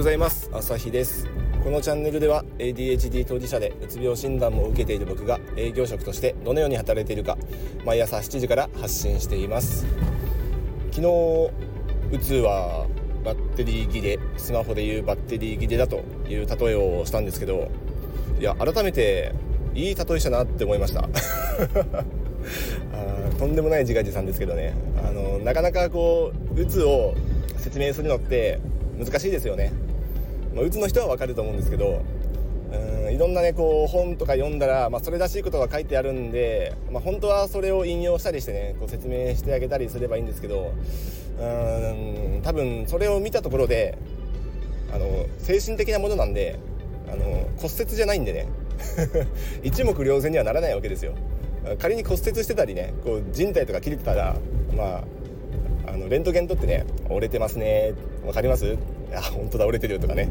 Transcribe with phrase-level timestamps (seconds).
[0.00, 0.48] ございます。
[0.50, 1.26] 朝日です。
[1.62, 7.36] このチャンネルでは ADHD 当事者でうつ病診断も受けている僕が営業職としてどのように働いているか
[7.84, 9.84] 毎朝7時から発信しています。
[10.90, 11.50] 昨日
[12.12, 12.86] うつは
[13.22, 17.70] バッテリー切れスマホでいうバッテリー切れだという例えをしたんですけど
[18.40, 19.34] いや改めて
[19.74, 21.06] いい例えしたなって思いました。
[23.38, 24.72] とんでもない自画自賛ですけどね。
[25.06, 27.12] あのなかなかこううつを
[27.58, 28.60] 説明するのって
[28.98, 29.72] 難しいですよね、
[30.54, 32.02] まあ、うつの人は分かると思うんですけど
[32.72, 40.72] うんいろんなねこう本とか読んだら、まあ、それらしいことが書いてあるんで、まあ、本当はそれを引用したりしてねこう説明してあげたりすればいいんですけど
[41.38, 43.96] うん多分それを見たところで
[44.92, 46.58] あの精神的なものなんで
[47.12, 47.24] あの
[47.56, 48.46] 骨折じゃないんでね
[49.62, 51.12] 一目瞭然にはならないわけですよ。
[51.78, 54.36] 仮に骨折してたりねこう人体とか切れてたら
[54.74, 55.04] ま
[55.86, 57.92] ああのレントゲン撮ってね折れてますね
[58.24, 58.76] わかります？
[59.10, 60.28] いや本当だ折れてるとかね。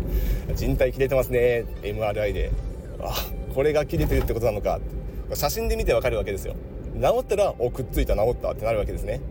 [0.56, 1.66] 人体切れてますね。
[1.82, 2.52] MRI で。
[3.02, 3.14] あ
[3.54, 4.80] これが切れてるってことなのか。
[5.34, 6.56] 写真で見てわかるわけですよ。
[7.00, 9.22] 治ったらおくっついた治ったってなるわけですね。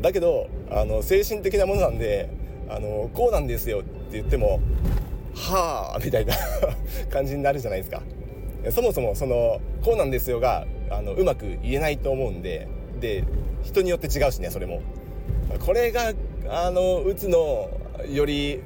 [0.00, 2.28] だけどあの精神的なものなんで
[2.68, 4.60] あのこうなんですよって言っても
[5.34, 6.34] はあみたいな
[7.10, 8.02] 感じになるじゃないですか。
[8.70, 12.68] そもそもそのこうなんですよがあのうまく言えないと思うんで
[13.00, 13.24] で
[13.62, 14.82] 人によって違うしねそれも。
[15.64, 16.12] これが
[16.48, 17.70] あの打つの
[18.06, 18.60] より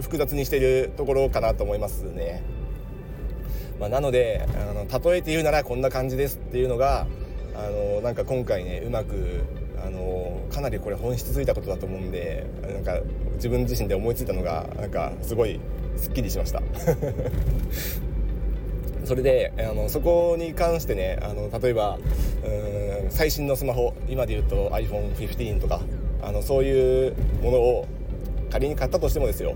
[0.00, 2.42] 複雑にしているところかなと思いますね、
[3.78, 7.06] まあ、なのであの例えて言うならこんな感じですっていうのが
[7.54, 9.44] あのなんか今回ねうまく
[9.84, 13.00] あのかなりこれ本質ついたことだと思うんでなんか
[13.34, 15.58] 自分自身で思いついたのがなんかすごい
[15.96, 16.62] すっきりしました。
[19.04, 21.98] それであのそこに関してねあの例えば
[22.44, 25.80] うん最新のスマホ今で言うと iPhone15 とか
[26.22, 27.86] あのそういうものを
[28.50, 29.54] 仮に買ったとしてもですよ。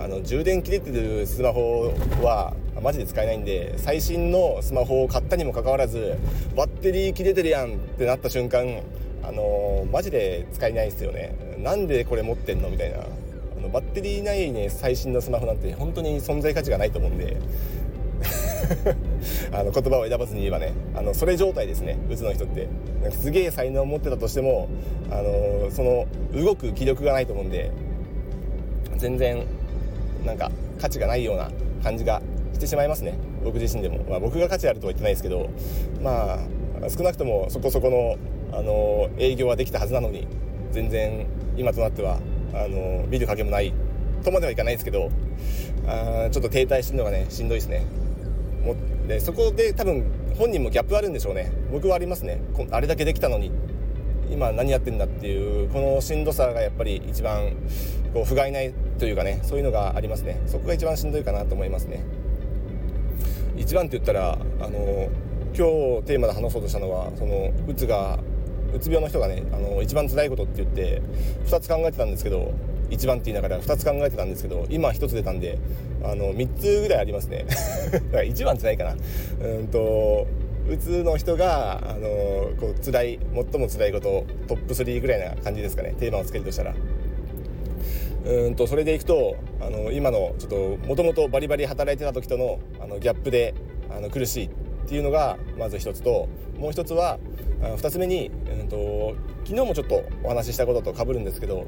[0.00, 6.18] あの充電切れてるスマホはマジで使えないんで最新のスマホを買ったにもかかわらず
[6.56, 8.82] バッテリー切れてるやんってなった瞬間
[9.22, 11.34] あのマジで使えないですよね。
[11.58, 12.98] なんでこれ持ってんのみたいな。
[12.98, 17.36] あのバッテリーないね最新のスマホなんて本当に存在価値がないと思うんで。
[19.52, 20.72] あの言葉を選ばずに言えばね。
[20.94, 21.96] あのそれ状態ですね。
[22.10, 22.68] うつの人って。
[23.10, 24.68] すげえ才能を持ってたとしても
[25.10, 27.70] あのその動く気力がないと思うんで。
[28.96, 29.44] 全然
[30.24, 30.50] なんか
[30.80, 31.50] 価値がないような
[31.82, 32.22] 感じが
[32.52, 33.18] してしまいますね。
[33.44, 35.50] 僕自身でも、まあ、僕が価値あるとは言ってないですけど
[36.02, 36.38] まあ
[36.88, 38.16] 少なくともそこそこの
[38.58, 40.26] あの営業はできたはずなのに
[40.72, 42.18] 全然今となっては
[42.54, 43.72] あの見る影もない
[44.22, 45.10] とまではいかないですけど
[45.86, 47.84] あちょっと停滞してるのがねしんどいですね。
[48.64, 48.74] も
[49.06, 50.04] でそこで多分
[50.38, 51.52] 本人もギャップあるんでしょうね。
[51.70, 52.40] 僕はありますね。
[52.70, 53.50] あれだけできたのに
[54.30, 57.52] 今何やってんだっていうこのしんどさがやっぱり一番
[58.14, 60.40] こう不甲斐ないというかねそういうのがありますね。
[60.46, 62.04] そこが一番しんどいかなと思いますね。
[63.56, 65.08] 一番って言ったらあの
[65.56, 68.18] 今日テーマで話そうとしたのはそのうつが
[68.74, 71.00] うつ病の人がねあの一番辛いことって言って
[71.46, 72.52] 2つ考えてたんですけど
[72.90, 75.58] 1番って言いながら2つ考えてたんですけど今1つ出たんで
[76.02, 77.46] あの3つぐらいありますね。
[78.12, 78.96] 1番じゃないかな。
[79.40, 80.26] うんと
[80.68, 82.08] うつの人があの
[82.58, 85.94] こう辛い最も辛いことトップ3ぐらいな感じですかね。
[85.98, 86.74] テーマをつけるとしたら。
[88.24, 93.54] うんとそれでいくとあの今のちょっともともとバリバリ働いてた時とのあのギャップで
[93.90, 94.50] あの苦しいっ
[94.86, 97.18] ていうのがまず一つともう一つは
[97.60, 99.14] 2つ目に、うんと
[99.44, 101.66] 昨日もちょっとお話ししたこととかぶるんですけど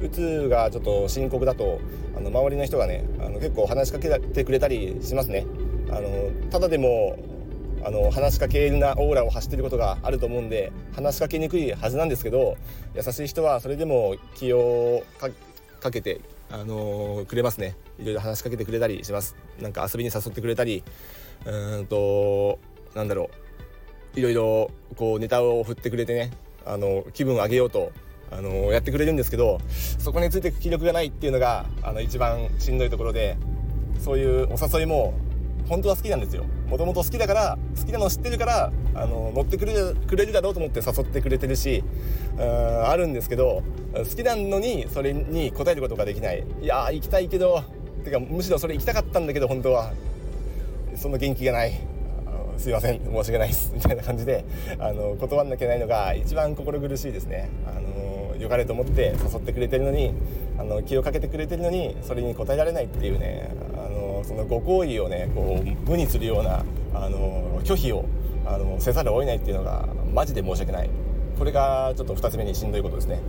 [0.00, 1.80] うつがちょっと深刻だと
[2.16, 5.46] あの周りの人がねあの結構話しかけてくれたりしますね。
[5.90, 7.18] あのただでも
[7.84, 12.56] あの話しかけなオーラを発していることがあると思うんで話しかけにくいはずなんですけど
[12.94, 15.02] 優しい人はそれでも気を
[15.82, 16.20] かけて、
[16.50, 17.76] あのー、くれますね。
[17.98, 19.36] いろいろ話しかけてくれたりします。
[19.60, 20.82] なんか遊びに誘ってくれたり
[21.44, 22.58] うんと
[22.94, 23.42] なんだろう。
[24.14, 26.30] いろいろこうネタを振ってくれてね
[26.66, 27.92] あの気分を上げようと
[28.30, 29.58] あのやってくれるんですけど
[29.98, 33.36] そこについていく気力がないっていうのがあの一番しんどいところで
[33.98, 35.14] そういうお誘いも
[35.68, 36.44] 本当は好きなんですよ。
[36.68, 39.74] もともと好きだから好きなの知ってるからあの乗ってくれ
[40.06, 41.84] くれるだろうと思って誘ってくれてるし
[42.38, 43.62] ああるんですけど
[43.94, 46.44] 好きなのにそれに応えることができない。
[46.62, 47.62] いや行きたいけど
[48.04, 49.92] てかむしろそれ行きたかったんだけど本当は。
[50.94, 51.72] その元気がない。
[52.58, 53.00] すいません。
[53.02, 53.72] 申し訳ないです。
[53.74, 54.44] みたいな感じで
[54.78, 57.48] あの断んなきゃいけないのが一番心苦しいですね。
[57.66, 60.12] あの良かれと思って誘ってくれてるのに
[60.58, 63.50] あの気をかけてくれてるのにそれに応えられないっていうね。
[64.24, 66.64] そのご好意をねこう無にするような
[66.94, 68.04] あの拒否を
[68.46, 70.90] あのせざるを得ないっていうのがマジで申し訳ない。
[71.38, 73.20] これがちょっと2つ目にしんどいことですね。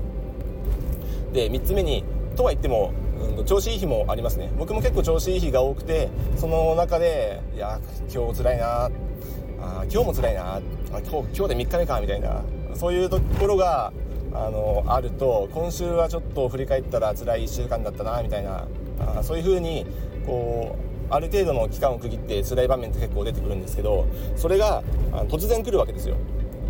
[1.34, 2.04] で3つ目に
[2.36, 2.94] とは言っても
[3.38, 4.52] うん、調子いい日もありますね。
[4.58, 7.80] 僕も結構調子いい日が多くてその中でいや
[8.14, 8.86] 今日辛いな
[9.62, 10.62] あ今日も辛いなあ
[10.92, 12.44] 今日今日で3日目かみたいな
[12.76, 13.94] そういうところが
[14.34, 18.68] あのあると今週はちょっと振り返ったら辛い1週間だったなみたいな
[19.00, 19.86] あそういう風に
[20.26, 20.76] こ
[21.10, 24.84] うある程度の期間を区切って辛い場面って結構出てくるんですけどそれが
[25.28, 26.16] 突然来るわけですよ。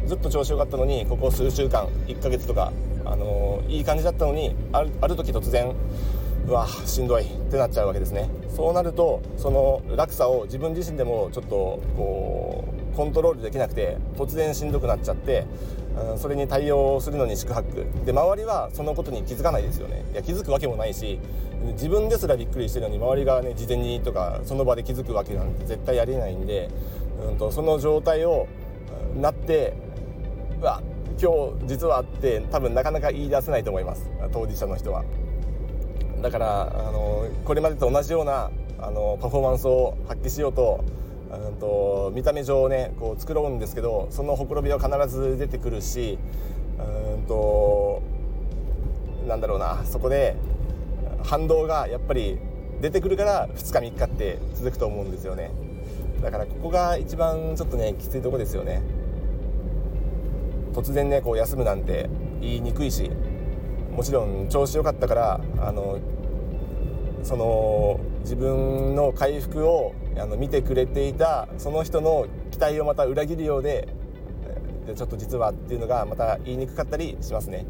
[0.05, 2.73] ずっと調子良かったのにここ数週間1ヶ月とか、
[3.05, 5.73] あのー、いい感じだったのにあるある時突然
[6.45, 8.29] うわしんどいってなっちゃうわけですね。
[8.53, 15.45] そうなるとその落差を自分自身でもちょっとこうコントロールできなくて突然しんどくなっちゃって、
[16.17, 17.85] それに対応するのに四苦八苦。
[18.05, 20.03] で周りはそのことに気づかないですよね。
[20.13, 21.19] いや気づくわけもないし
[21.73, 26.69] 自分ですらびっくりしてるのに周りがね事前にとかその場で気づくわけなんて絶対ありえないんで、
[27.27, 28.47] うんと、その状態を
[29.15, 29.73] なって
[30.59, 30.81] うわ
[31.21, 34.09] 今日実はって多分なかなか言い出せないと思います。
[34.31, 35.03] 当事者の人は。
[36.21, 38.49] だからあのこれまでと同じような
[38.79, 40.83] あのパフォーマンスを発揮しようと
[41.33, 46.18] うんと見た目上ねこう作ろうんですけどそのほころびは必ず出てくるし
[46.80, 48.01] うんと
[49.27, 50.35] なんだろうなそこで
[51.24, 52.38] 反動がやっぱり
[52.81, 55.51] 出てくるから2日3日って続くと思うんですよね。
[56.21, 58.81] だからここが一番ちょっとねきついとこですよね。
[60.74, 62.09] 突然ねこう休むなんて
[62.41, 63.09] 言いにくいし
[63.95, 66.00] もちろん調子良かったからあの
[67.24, 73.87] その自分の回復をあの見てくれていたその人の期待をまた裏切るようで
[74.85, 77.65] でちょっと実はっていうのがまた言いにくかったりしますね。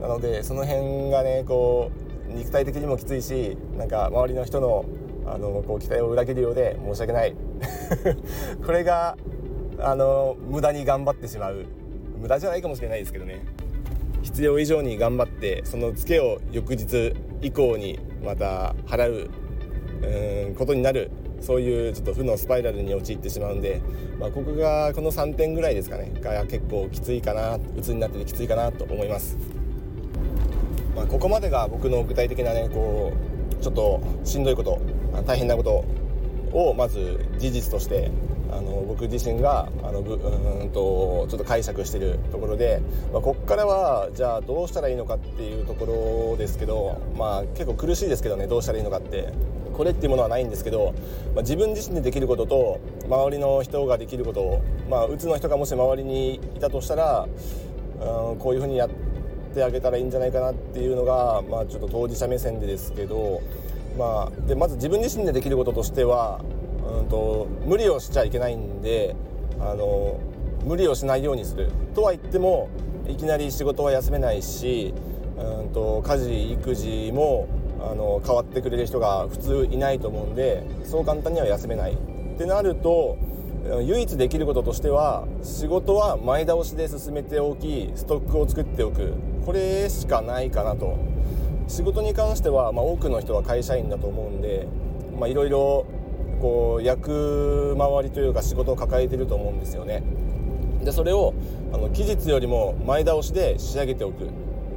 [0.00, 1.90] なのでその辺がねこ
[2.28, 4.84] う肉体的にもきついしなんか周りの人の
[5.26, 7.36] あのこう期待を裏切るようで申し訳ない。
[8.64, 9.16] これが
[9.78, 11.66] あの無駄に頑張ってしまう。
[12.18, 13.44] 無駄じゃないかもしれないですけどね。
[14.22, 19.30] 必要以上に頑張ってそのツケを翌日以降にまた払う。
[20.02, 21.10] うんことになる
[21.40, 23.80] そういうちょっと負のスパイラルに陥ってしまうんで、
[24.18, 29.36] まあ、ここがこの3点ぐらいですかねが結構きついかな鬱になっててきついかなと思います、
[30.94, 34.80] まあ、ここまでが僕の具体的なねこうちょっとしんどいこと
[35.26, 35.84] 大変なこと
[36.52, 38.10] をまず事実として
[38.50, 42.82] あの僕自身があのうんとちょっと解釈してるところで、
[43.12, 49.32] まあ、こっからはじゃあどうしたらいいのかっていうところですけど、まあ、結構苦しいですけどねどうしたらいいのかって。
[49.76, 50.94] これっていうものはないんですけど、
[51.34, 57.28] まあ、自分自身でできることと周りの人ができることを、まあ、うつの人がもし周りにいたとしたら
[58.00, 58.90] うんこういうふうにやっ
[59.54, 63.40] てあげたらいいんじゃないかなっていうのが、まあ、ちょっと当事者目線でですけど、
[63.98, 66.40] まあ、でまず自分自身でできることとしては
[66.98, 69.14] うんと無理をしちゃいけないんで
[69.60, 70.18] あの
[70.64, 71.70] 無理をしないようにする。
[71.94, 72.68] とは言っても
[73.08, 74.94] いきなり仕事は休めないし
[75.38, 77.48] うんと家事育児も
[77.82, 81.96] あの変わってくれる人が普通いないと思うんでそう簡単には休めないっ
[82.38, 83.16] てなると
[83.82, 89.12] 唯一できることとしては仕事は前倒しで進めておきストックを作っておく。
[89.44, 90.96] これしかないかなと。
[91.68, 94.66] 仕事に関しては、まあ、多くの人は会社員だと思うんで
[95.28, 95.86] いろいろ
[96.40, 100.02] こう役回りというか仕事を抱えてると思うんですよね。
[100.82, 101.34] でそれを
[101.72, 104.28] あの期日よりも前倒しで仕上げておく。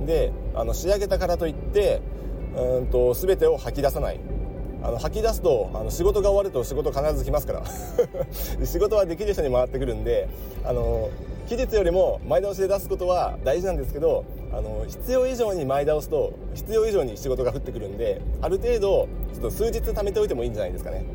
[0.05, 2.01] であの仕上げたからといって
[2.55, 4.19] うんと全てを吐き出さない。
[4.83, 7.63] あの吐き出すとあの仕事が終わると仕事必ず来ますから。
[8.65, 10.27] 仕事はできる人に回ってくるんで
[10.65, 11.09] あの
[11.47, 21.05] 期日よりも前倒しで出すことは大事なんですけどあの必要以上に前倒すと必要以上に仕事が降ってくるんである程度ちょっと数日貯めておいてもいいんじゃないですかね。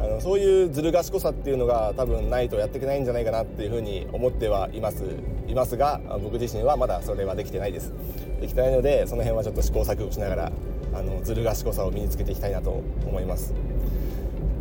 [0.00, 5.02] あのそういうずる賢さっていうのが多分ないとやっていけないんじゃないかなっていうふうに思ってはいます。
[5.48, 7.92] いますが僕自身はまだそれはできてないです。
[8.40, 10.52] できてないのでその辺はちょっと試行錯誤しながら
[10.94, 13.54] あのずる賢さを身につけていきたいなと思います。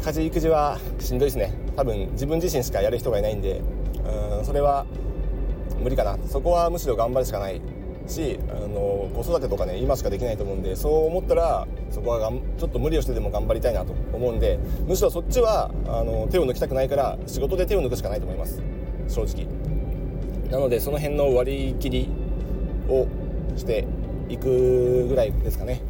[0.04, 1.54] 家事育児はしんどいですね。
[1.76, 3.62] 多分自分自身しかやる人がいないんで
[4.40, 4.86] うんそれは
[5.82, 6.18] 無理かな。
[6.28, 7.62] そこはむしろ頑張るしかない
[8.08, 18.62] しあの子育てとかね今しかできないと思うんでそう思ったらそこはがんちょっと無理をしてでも頑張りたいなと思うんでむしろそっちはあの手を抜きたくないから仕事で手を抜くしかないと思います。
[19.08, 19.48] 正直。
[20.50, 22.10] なのでその辺の割り切り
[22.90, 23.08] を
[23.58, 23.86] して
[24.30, 25.82] いくぐらいですかね。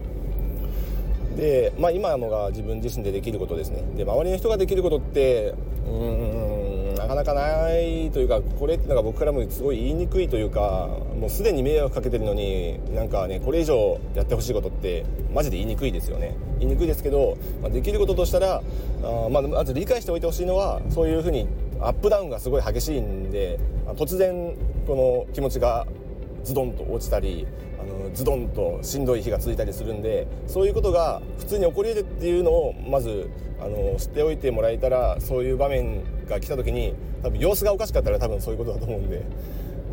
[1.38, 3.84] で、まあ、今のが自分自身でできることですね。
[3.96, 5.53] で周りの人ができることって
[5.88, 10.89] うんなかなかないというかこれってのが僕からもすごい言いにくいというか
[11.20, 16.36] もうすでに迷惑かけてるのになんかねこれ以上やってほしいことってマジで言いにくいですよね。
[16.60, 21.48] 言いにくいですけど、まあ、できることとしたらあ、まあ、まず理解しておいてほしいのはそういうふうに
[21.79, 23.60] アップダウンがすごい激しいんで
[23.96, 25.86] 突然この気持ちが
[26.48, 27.46] ズドンと落ちたり
[27.77, 39.24] あのズドンとしんどい日が続いたりするんでそういうことが普通に起こり得るっていうのをまずあの知っておいてもらえたらそういう場面が来た時に多分様子がおかしかったら多分そういうことだと思うんで。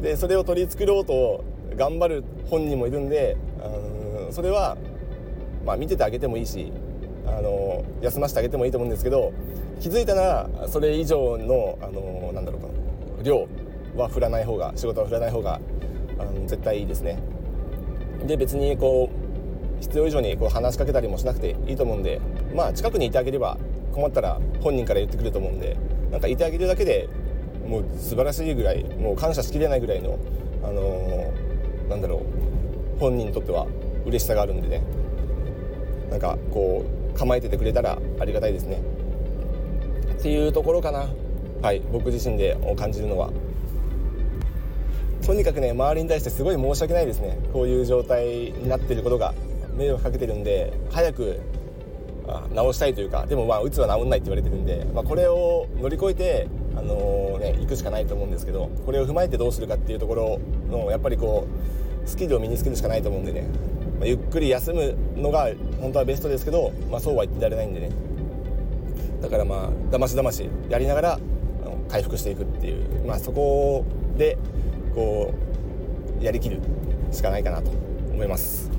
[0.02, 1.44] でそれを取り繕ろうと
[1.76, 4.76] 頑張る本人もいるんであのそれは、
[5.64, 6.70] まあ、見ててあげてもいいし
[7.26, 9.32] あの休ませてあげてもいいと思うんですけど
[9.80, 12.68] 気づいたらそれ以上のあのなんだろうか
[13.22, 13.48] 量
[13.96, 15.60] は振らない方が仕事は振らない方が
[16.18, 17.18] あの絶対いいですね。
[18.26, 22.20] で別にこう必要以上にこう話しかけたりもしなくていいと思うんで
[22.54, 23.58] まあ近くにいてあげれば
[23.92, 25.76] 困ったら本人から言ってくると思うんで
[26.10, 27.08] なんかいてあげるだけで
[27.68, 30.18] もう素晴らしいぐらいもう感謝しきれないぐらいの
[30.62, 32.22] あのー、なんだろ
[32.96, 33.66] う本人にとっては
[34.06, 34.82] 嬉しさがあるんでね。
[36.10, 38.80] なんかこう構えててくれたらありがたいですね。
[40.12, 41.08] っていうところかな。
[41.62, 43.30] はい僕自身で感じるのは。
[45.24, 47.38] とにかくね周りに対してすごい申し訳ないですね。
[47.52, 49.34] こういう状態になってることが
[49.74, 51.40] 迷惑かけてるんで早く
[52.54, 60.40] 直したいというかでもまあうつは治んないって言われてるんで、まあ、これを乗り越えて、あのー、ね、行くしかないと思うんですけどこれを踏まえてどうするかっていうところ
[60.70, 61.46] のやっぱりこ
[62.04, 63.42] うスキルを身につけるしかないと思うんでね、
[63.98, 65.48] まあ、ゆっくり休むのが
[65.80, 67.90] 本当はベストですけど、まあ、そうは言ってられないんでね。
[69.20, 71.20] だからまあだましだましやりながら
[71.88, 73.84] 回復していくっていう、まあ、そこ
[74.16, 74.36] で
[74.94, 75.34] こ
[76.20, 76.60] うやりきる
[77.10, 78.70] しかないかなと思います。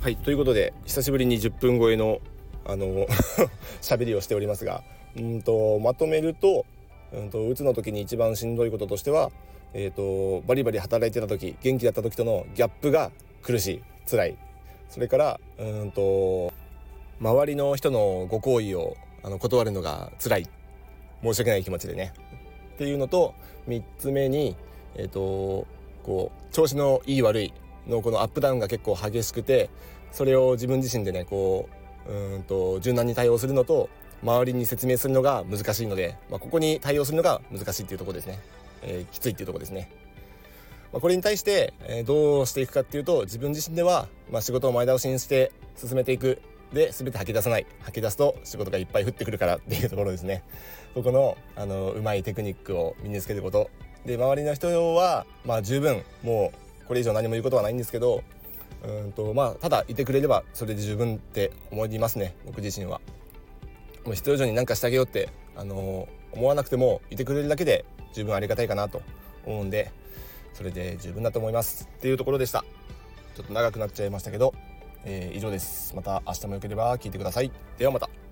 [0.00, 2.20] はいということで久しぶりに10分超えの
[2.66, 3.06] あの
[3.80, 4.82] 喋りをしておりますが
[5.16, 6.66] うんとまとめると
[7.12, 9.30] うんとうつの時に一番しんどいこととしては、
[9.72, 13.12] えーと、バリバリ働いてた時元気だった時とのギャップが
[13.42, 14.36] 苦しい辛い。
[14.88, 16.52] それからうんと
[17.20, 20.46] 周りの人のご好意をあの断るのが辛い。
[21.22, 22.12] 申し訳ない気持ちでね。
[22.74, 23.34] っていうのと
[23.68, 24.56] 3つ目に
[24.96, 25.66] えっ、ー、と
[26.02, 27.52] こう調子のいい悪い
[27.86, 29.70] のこのアップダウンが結構激しくて
[30.12, 31.68] それを自分自身でねこ
[32.06, 33.88] ううんと柔軟に対応するのと
[34.22, 38.38] 周りに説明するのが難しいので、まあ、ここに対応するのが難しいっていうとこですね、
[38.82, 39.90] えー、きついっていうとこですね、
[40.92, 46.40] まあ、これに対して、えー、どうしていくかっていうと自分自身では、まあ、仕事を前倒しにして進めていく。
[46.72, 47.66] で全て吐き出さない。
[47.82, 50.42] 吐き出すと仕事がいっぱい降ってくるからっていうところですね。
[50.94, 53.70] ここのあのうまいテクニックを身につけること。
[54.06, 56.52] で周りの人はまあ十分も
[56.84, 58.22] うこれ以上何も言うことはないんですけど
[58.84, 63.00] うんとまあただいてくれればそれで十分って思いますね僕自身は。
[64.04, 69.00] もう必要以上に何かしてあげようって、あのー、思わなくてもいてくれるだけで十分ありがたいかなと
[69.46, 69.90] 思うんで
[70.52, 71.88] それで十分だと思います。
[71.90, 72.64] っていうところでした。
[73.34, 74.54] ちょっと長くなっちゃいましたけど、
[75.04, 75.96] えー、以上です。
[75.96, 77.50] また明日もよければ聞いてください。
[77.76, 78.23] ではまた。